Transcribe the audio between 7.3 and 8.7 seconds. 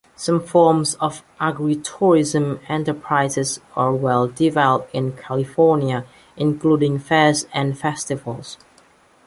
and festivals.